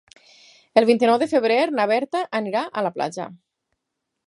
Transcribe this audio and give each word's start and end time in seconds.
El 0.81 0.87
vint-i-nou 0.89 1.19
de 1.23 1.27
febrer 1.33 1.59
na 1.79 1.87
Berta 1.93 2.23
anirà 2.41 2.65
a 2.71 2.85
la 2.89 2.95
platja. 2.99 3.31